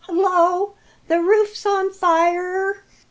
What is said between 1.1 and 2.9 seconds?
roof's on fire!"